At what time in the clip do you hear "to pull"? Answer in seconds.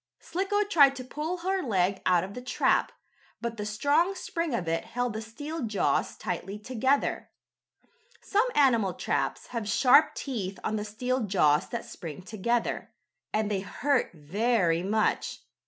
0.95-1.37